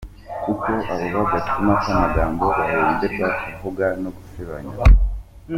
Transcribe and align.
Kuko 0.43 0.63
abo 0.93 1.07
ba 1.17 1.23
gacuma 1.31 1.71
k’amagambo 1.83 2.43
bahemberwa 2.57 3.27
kuvuga 3.43 3.85
no 4.01 4.09
gusebanya. 4.15 4.73